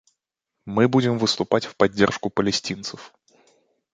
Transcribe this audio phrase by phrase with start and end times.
[0.65, 3.13] Мы будем выступать в поддержку палестинцев.